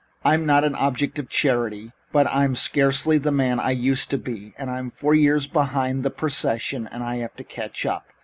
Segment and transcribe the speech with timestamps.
[0.25, 4.55] I'm not an object of charity, but I'm scarcely the man I used to be
[4.57, 8.07] and I'm four years behind the procession and have to catch up.